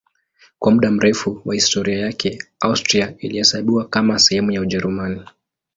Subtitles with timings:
[0.59, 5.23] Kwa muda mrefu wa historia yake Austria ilihesabiwa kama sehemu ya Ujerumani.